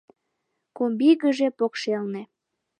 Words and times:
Комбигыже 0.77 1.47
покшелне 1.57 2.21